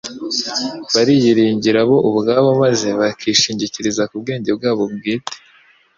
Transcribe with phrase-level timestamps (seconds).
[0.93, 5.35] Bariyiringiraga bo ubwabo maze bakishingikiriza ku bwenge- bwabo bwite,